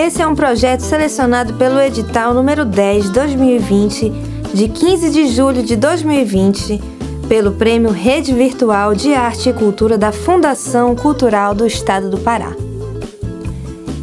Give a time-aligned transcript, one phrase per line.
[0.00, 4.10] Esse é um projeto selecionado pelo edital número 10 2020,
[4.54, 6.80] de 15 de julho de 2020,
[7.28, 12.56] pelo Prêmio Rede Virtual de Arte e Cultura da Fundação Cultural do Estado do Pará.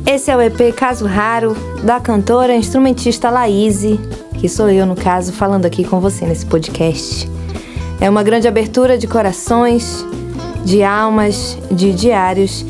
[0.06, 4.00] Esse é o EP Caso Raro, da cantora e instrumentista Laíse,
[4.40, 7.28] que sou eu, no caso, falando aqui com você nesse podcast.
[8.00, 10.06] É uma grande abertura de corações,
[10.64, 12.64] de almas, de diários,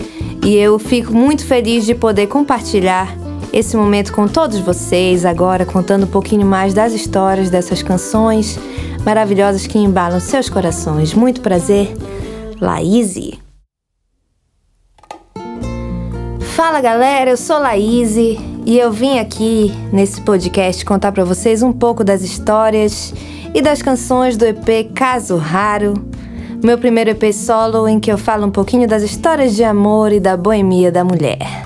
[0.47, 3.13] e eu fico muito feliz de poder compartilhar
[3.51, 8.57] esse momento com todos vocês, agora contando um pouquinho mais das histórias dessas canções
[9.03, 11.13] maravilhosas que embalam seus corações.
[11.13, 11.93] Muito prazer,
[12.61, 13.37] Laíse.
[16.55, 21.73] Fala galera, eu sou Laíse e eu vim aqui nesse podcast contar para vocês um
[21.73, 23.13] pouco das histórias
[23.53, 25.93] e das canções do EP Caso Raro,
[26.63, 30.19] meu primeiro EP solo em que eu falo um pouquinho das histórias de amor e
[30.19, 31.65] da boemia da mulher.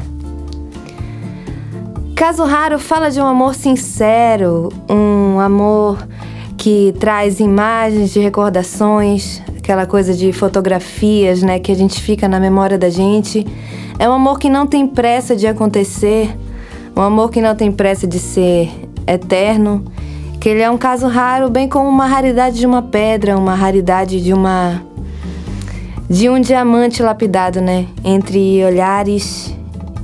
[2.16, 5.98] Caso Raro fala de um amor sincero, um amor
[6.58, 12.40] que traz imagens de recordações, aquela coisa de fotografias, né, que a gente fica na
[12.40, 13.48] memória da gente.
[13.98, 16.30] É um amor que não tem pressa de acontecer,
[16.96, 18.70] um amor que não tem pressa de ser
[19.08, 19.84] eterno,
[20.42, 24.20] que ele é um caso raro, bem como uma raridade de uma pedra, uma raridade
[24.20, 24.82] de uma
[26.10, 29.56] de um diamante lapidado, né, entre olhares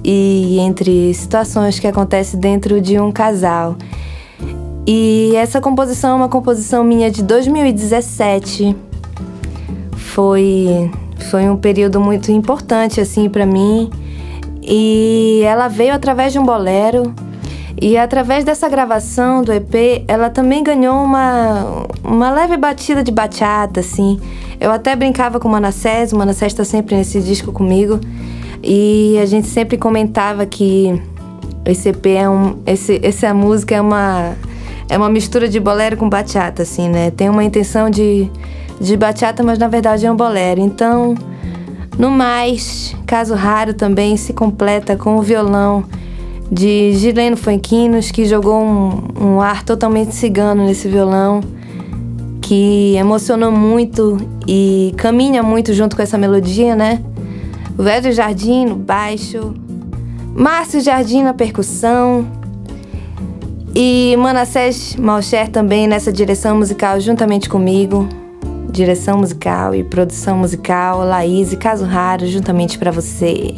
[0.03, 3.75] e entre situações que acontecem dentro de um casal.
[4.85, 8.75] E essa composição é uma composição minha de 2017.
[9.95, 10.91] Foi
[11.31, 13.89] foi um período muito importante assim para mim.
[14.61, 17.11] E ela veio através de um bolero.
[17.80, 23.81] E através dessa gravação do EP, ela também ganhou uma, uma leve batida de bachata,
[23.81, 24.19] assim.
[24.59, 28.00] Eu até brincava com o Manassés, o Manassés está sempre nesse disco comigo.
[28.64, 31.00] E a gente sempre comentava que
[31.64, 32.58] esse EP é um.
[32.66, 34.34] Esse, essa música é uma.
[34.89, 37.12] É uma mistura de bolero com bachata, assim, né?
[37.12, 38.31] Tem uma intenção de,
[38.80, 40.62] de bachata, mas na verdade é um bolero.
[40.62, 41.13] Então,
[42.00, 45.84] no mais, caso raro também se completa com o violão
[46.52, 51.41] de Gileno Fanquinos, que jogou um, um ar totalmente cigano nesse violão,
[52.41, 57.03] que emocionou muito e caminha muito junto com essa melodia, né?
[57.78, 59.53] O Velho Jardim no baixo,
[60.34, 62.25] Márcio Jardim na percussão
[63.75, 68.07] e Manassés Malcher também nessa direção musical juntamente comigo.
[68.72, 73.53] Direção musical e produção musical, Laís e Caso Raro juntamente para você.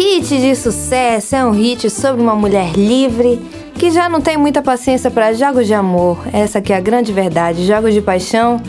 [0.00, 3.40] Hit de sucesso é um hit sobre uma mulher livre
[3.74, 6.20] que já não tem muita paciência para jogos de amor.
[6.32, 7.66] Essa que é a grande verdade.
[7.66, 8.62] Jogos de paixão,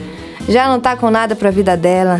[0.47, 2.19] já não tá com nada pra vida dela.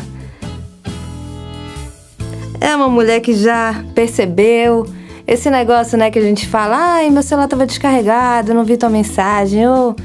[2.61, 4.85] É uma mulher que já percebeu
[5.25, 8.89] esse negócio, né, que a gente fala: "Ai, meu celular tava descarregado, não vi tua
[8.91, 9.95] mensagem", ou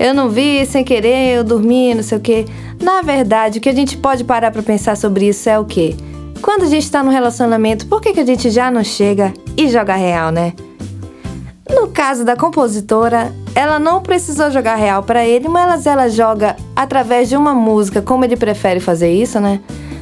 [0.00, 2.44] "Eu não vi sem querer, eu dormi, não sei o quê".
[2.82, 5.94] Na verdade, o que a gente pode parar para pensar sobre isso é o quê?
[6.42, 9.68] Quando a gente está no relacionamento, por que, que a gente já não chega e
[9.68, 10.52] joga real, né?
[11.68, 17.28] No caso da compositora, ela não precisou jogar real para ele, mas ela joga através
[17.28, 19.60] de uma música, como ele prefere fazer isso, né?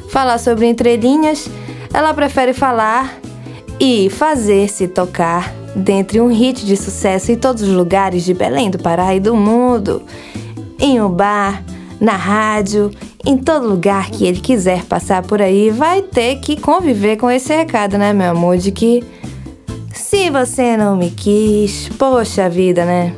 [0.09, 1.49] Falar sobre entrelinhas,
[1.93, 3.17] ela prefere falar
[3.79, 8.79] e fazer-se tocar dentre um hit de sucesso em todos os lugares de Belém do
[8.79, 10.01] Pará e do mundo.
[10.79, 11.63] Em um bar,
[11.99, 12.91] na rádio,
[13.27, 17.53] em todo lugar que ele quiser passar por aí, vai ter que conviver com esse
[17.53, 18.57] recado, né, meu amor?
[18.57, 19.03] De que
[19.93, 23.13] se você não me quis, poxa vida, né?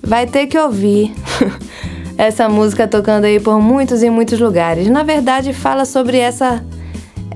[0.00, 1.12] Vai ter que ouvir
[2.16, 4.86] essa música tocando aí por muitos e muitos lugares.
[4.86, 6.64] Na verdade, fala sobre essa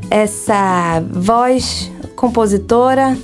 [0.08, 3.19] essa voz compositora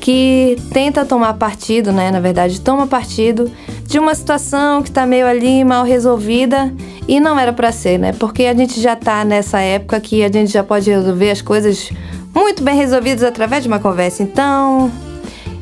[0.00, 2.10] que tenta tomar partido, né?
[2.10, 3.50] Na verdade, toma partido
[3.86, 6.72] de uma situação que está meio ali mal resolvida
[7.08, 8.12] e não era para ser, né?
[8.12, 11.90] Porque a gente já está nessa época que a gente já pode resolver as coisas
[12.34, 14.22] muito bem resolvidas através de uma conversa.
[14.22, 14.90] Então,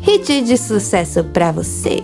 [0.03, 2.03] hit de sucesso para você.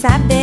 [0.00, 0.39] saber.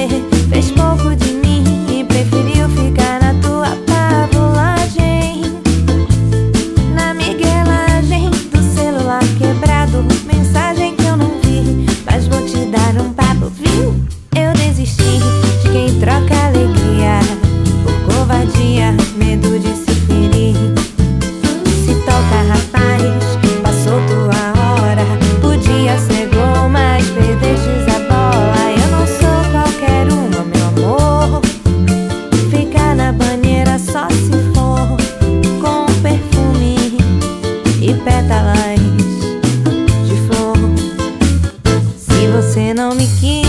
[42.57, 43.46] Você não me quis.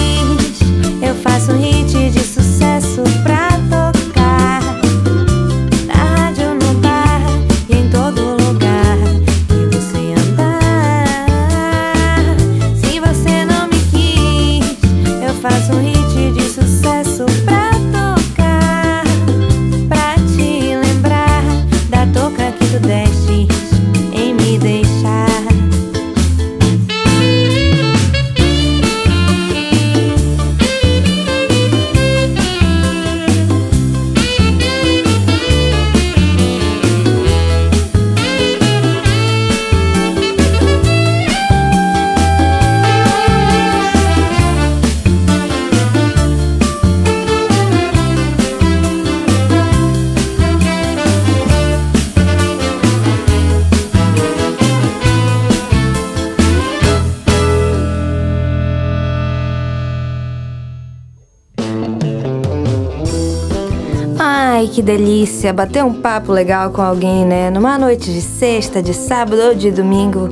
[64.78, 67.50] Que delícia bater um papo legal com alguém, né?
[67.50, 70.28] Numa noite de sexta, de sábado ou de domingo.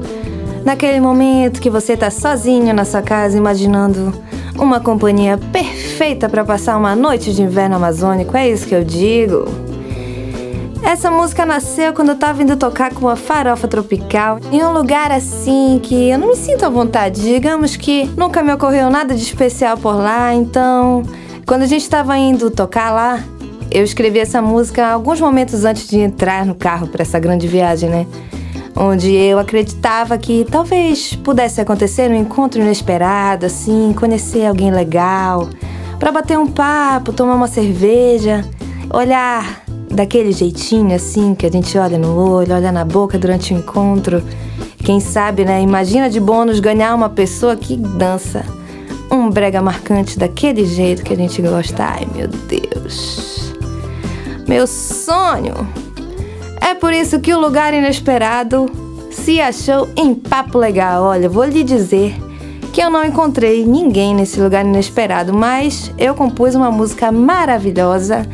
[0.64, 4.14] Naquele momento que você tá sozinho na sua casa imaginando
[4.56, 9.46] uma companhia perfeita para passar uma noite de inverno amazônico, é isso que eu digo.
[10.80, 15.10] Essa música nasceu quando eu tava indo tocar com uma farofa tropical em um lugar
[15.10, 17.20] assim que eu não me sinto à vontade.
[17.20, 21.02] Digamos que nunca me ocorreu nada de especial por lá, então
[21.44, 23.24] quando a gente tava indo tocar lá,
[23.70, 27.88] eu escrevi essa música alguns momentos antes de entrar no carro para essa grande viagem,
[27.88, 28.06] né?
[28.76, 35.48] onde eu acreditava que talvez pudesse acontecer um encontro inesperado, assim, conhecer alguém legal,
[35.98, 38.44] para bater um papo, tomar uma cerveja,
[38.92, 43.56] olhar daquele jeitinho assim que a gente olha no olho, olha na boca durante o
[43.56, 44.22] encontro.
[44.84, 45.62] Quem sabe, né?
[45.62, 48.44] Imagina de bônus ganhar uma pessoa que dança
[49.10, 51.82] um brega marcante daquele jeito que a gente gosta.
[51.82, 53.45] Ai, meu Deus.
[54.46, 55.54] Meu sonho
[56.60, 58.70] é por isso que o lugar inesperado
[59.10, 61.02] se achou em papo legal.
[61.02, 62.14] Olha, vou lhe dizer
[62.72, 68.26] que eu não encontrei ninguém nesse lugar inesperado, mas eu compus uma música maravilhosa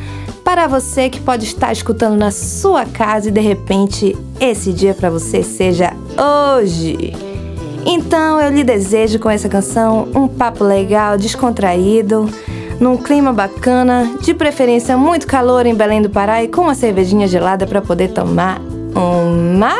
[0.44, 5.08] para você que pode estar escutando na sua casa e de repente esse dia para
[5.08, 5.94] você seja
[6.58, 7.14] hoje.
[7.86, 12.28] Então eu lhe desejo com essa canção um papo legal, descontraído
[12.82, 17.28] num clima bacana, de preferência muito calor em Belém do Pará e com uma cervejinha
[17.28, 18.60] gelada para poder tomar
[18.96, 19.72] uma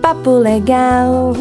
[0.00, 1.34] papo legal.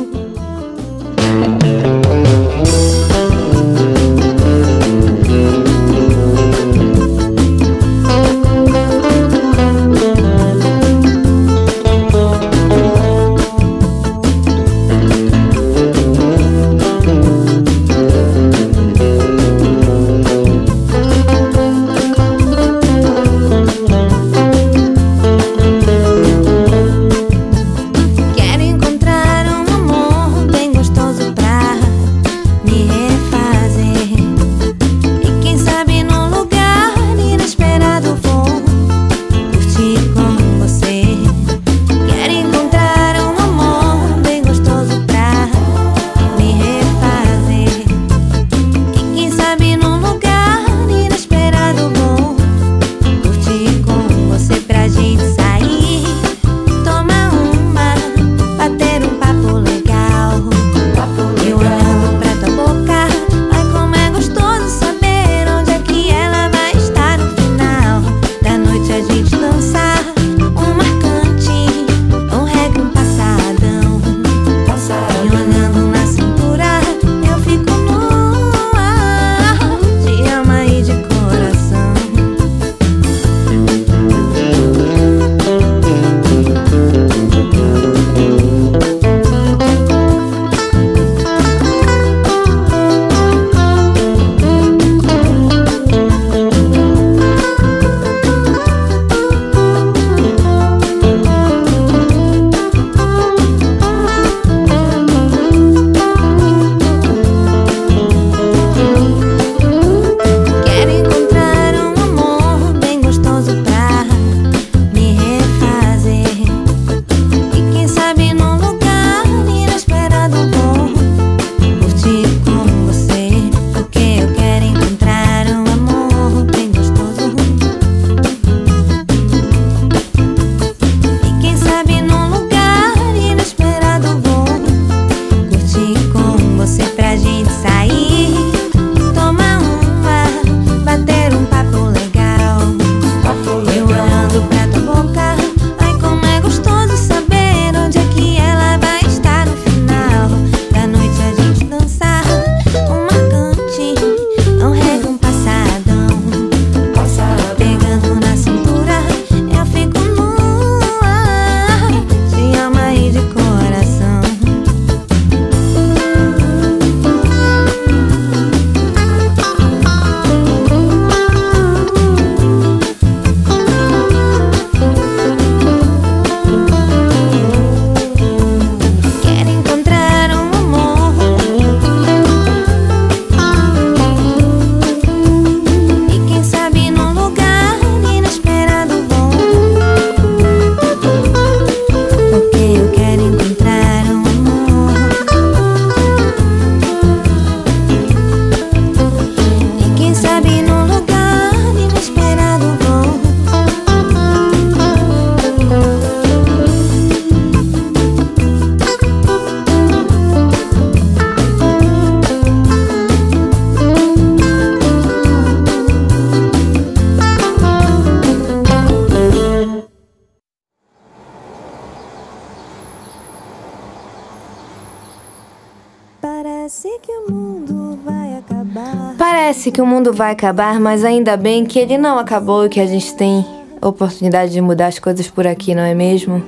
[229.49, 232.79] Parece que o mundo vai acabar, mas ainda bem que ele não acabou e que
[232.79, 233.43] a gente tem
[233.81, 236.43] oportunidade de mudar as coisas por aqui, não é mesmo?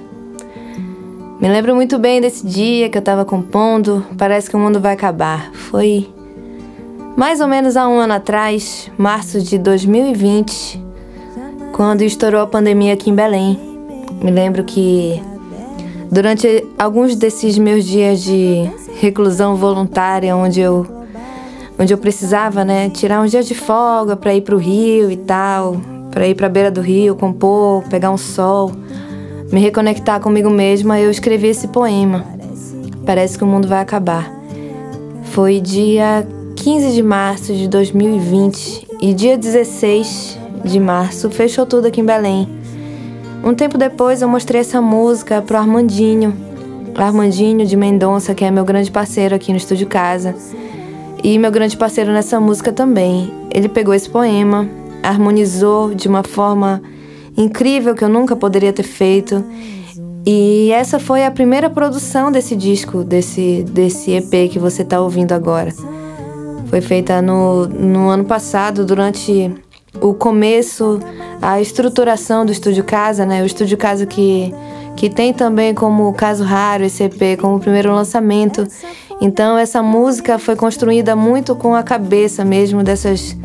[1.41, 4.05] Me lembro muito bem desse dia que eu tava compondo.
[4.19, 5.51] Parece que o mundo vai acabar.
[5.51, 6.07] Foi
[7.17, 10.79] mais ou menos há um ano atrás, março de 2020,
[11.73, 13.59] quando estourou a pandemia aqui em Belém.
[14.21, 15.19] Me lembro que
[16.11, 21.00] durante alguns desses meus dias de reclusão voluntária, onde eu
[21.77, 25.17] onde eu precisava, né, tirar um dia de folga para ir para o rio e
[25.17, 25.81] tal,
[26.11, 28.71] para ir para a beira do rio, compor, pegar um sol,
[29.51, 32.25] me reconectar comigo mesma, eu escrevi esse poema.
[33.05, 34.31] Parece que o mundo vai acabar.
[35.25, 42.01] Foi dia 15 de março de 2020 e dia 16 de março fechou tudo aqui
[42.01, 42.47] em Belém.
[43.43, 46.33] Um tempo depois eu mostrei essa música pro Armandinho,
[46.95, 50.35] Armandinho de Mendonça, que é meu grande parceiro aqui no estúdio Casa.
[51.23, 53.31] E meu grande parceiro nessa música também.
[53.53, 54.67] Ele pegou esse poema,
[55.03, 56.81] harmonizou de uma forma
[57.37, 59.43] incrível que eu nunca poderia ter feito.
[60.25, 65.31] E essa foi a primeira produção desse disco, desse, desse EP que você está ouvindo
[65.31, 65.71] agora.
[66.67, 69.53] Foi feita no, no ano passado, durante
[69.99, 70.99] o começo,
[71.41, 73.43] a estruturação do Estúdio Casa, né?
[73.43, 74.53] O Estúdio Casa que
[74.95, 78.67] que tem também como caso raro esse EP, como primeiro lançamento.
[79.19, 83.35] Então essa música foi construída muito com a cabeça mesmo dessas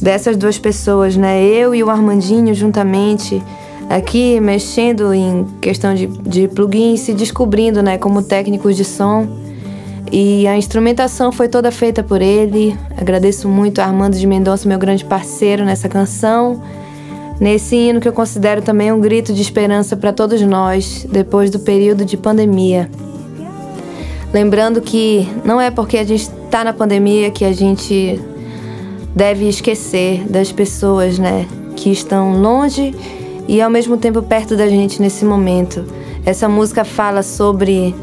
[0.00, 1.42] dessas duas pessoas, né?
[1.42, 3.42] Eu e o Armandinho juntamente
[3.88, 9.26] aqui mexendo em questão de, de plugins, se descobrindo, né, como técnicos de som.
[10.12, 12.76] E a instrumentação foi toda feita por ele.
[12.96, 16.60] Agradeço muito a Armando de Mendonça, meu grande parceiro nessa canção
[17.40, 21.58] nesse hino que eu considero também um grito de esperança para todos nós depois do
[21.58, 22.90] período de pandemia.
[24.32, 28.20] Lembrando que não é porque a gente está na pandemia que a gente
[29.14, 32.94] deve esquecer das pessoas, né, que estão longe
[33.46, 35.84] e ao mesmo tempo perto da gente nesse momento.
[36.26, 37.94] Essa música fala sobre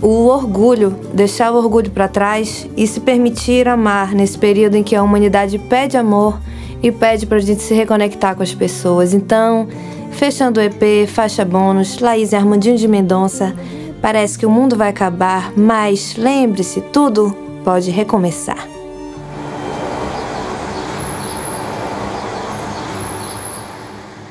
[0.00, 4.94] o orgulho, deixar o orgulho para trás e se permitir amar nesse período em que
[4.94, 6.38] a humanidade pede amor
[6.84, 9.14] e pede para a gente se reconectar com as pessoas.
[9.14, 9.66] Então,
[10.12, 13.54] fechando o EP, faixa bônus, Laís e Armandinho de Mendonça.
[14.02, 18.68] Parece que o mundo vai acabar, mas lembre-se, tudo pode recomeçar.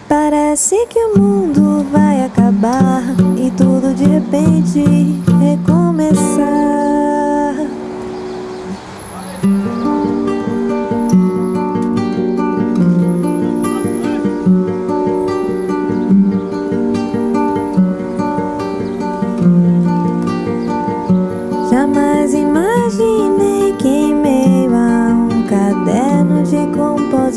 [0.07, 3.01] Parece que o mundo vai acabar
[3.35, 4.83] e tudo de repente
[5.41, 6.82] recomeçar.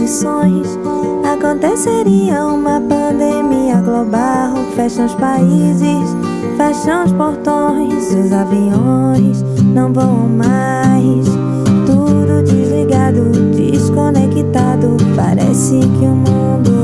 [0.07, 0.79] Condições
[1.25, 4.55] aconteceria uma pandemia global.
[4.77, 6.17] Fecham os países,
[6.57, 11.27] fecham os portões, os aviões não voam mais.
[11.87, 14.97] Tudo desligado, desconectado.
[15.17, 16.76] Parece que o mundo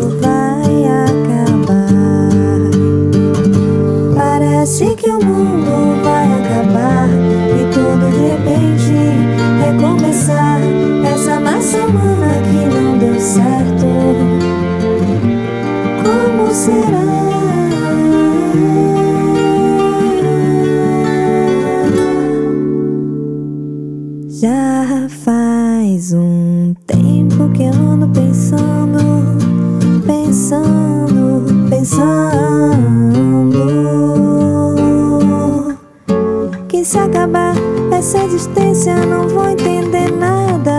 [39.12, 40.72] não vou entender nada.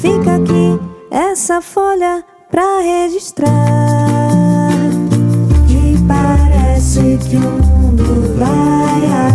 [0.00, 0.78] Fica aqui
[1.10, 3.48] essa folha pra registrar.
[5.68, 9.33] E parece que o mundo vai